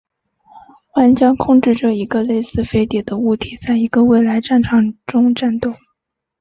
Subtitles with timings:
[0.95, 5.75] 玩家控制着一个类似飞碟的物体在一个未来战场中战斗。